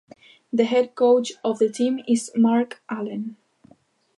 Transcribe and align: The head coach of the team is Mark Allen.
The 0.51 0.63
head 0.65 0.95
coach 0.95 1.33
of 1.43 1.59
the 1.59 1.69
team 1.69 1.99
is 2.07 2.31
Mark 2.35 2.81
Allen. 2.89 3.37